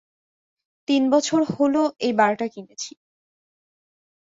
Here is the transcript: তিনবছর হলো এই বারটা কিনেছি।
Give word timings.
তিনবছর 0.87 1.41
হলো 1.51 1.81
এই 1.99 2.13
বারটা 2.13 2.45
কিনেছি। 2.47 2.91